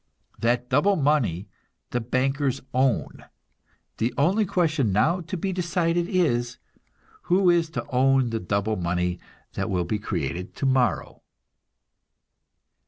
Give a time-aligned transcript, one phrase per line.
[0.39, 1.47] That double money
[1.91, 3.25] the bankers own;
[3.97, 6.57] the only question now to be decided is,
[7.29, 9.19] who is to own the double money
[9.53, 11.21] that will be created tomorrow?